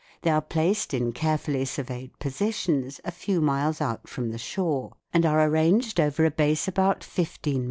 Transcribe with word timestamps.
They 0.23 0.31
are 0.31 0.41
placed 0.41 0.95
in 0.95 1.11
carefully 1.11 1.63
surveyed 1.63 2.17
positions 2.17 2.99
a 3.05 3.11
few 3.11 3.39
miles 3.39 3.79
out 3.81 4.07
from 4.09 4.31
the 4.31 4.39
shore, 4.39 4.93
and 5.13 5.27
are 5.27 5.43
arranged 5.45 5.99
over 5.99 6.25
a 6.25 6.31
base 6.31 6.67
about 6.67 7.03
fifteen 7.03 7.53
miles 7.53 7.59
long. 7.59 7.59